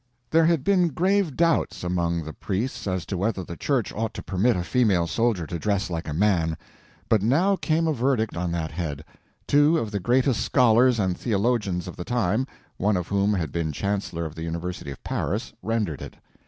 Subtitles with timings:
[0.31, 4.23] There had been grave doubts among the priests as to whether the Church ought to
[4.23, 6.57] permit a female soldier to dress like a man.
[7.07, 9.05] But now came a verdict on that head.
[9.45, 14.25] Two of the greatest scholars and theologians of the time—one of whom had been Chancellor
[14.25, 16.15] of the University of Paris—rendered it.